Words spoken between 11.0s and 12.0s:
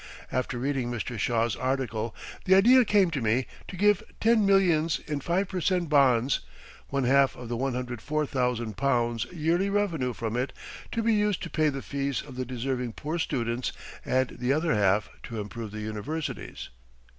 be used to pay the